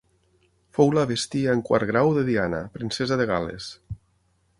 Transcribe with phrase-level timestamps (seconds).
[0.77, 3.69] Fou la bestia en quart grau de Diana, princesa de Gal·les.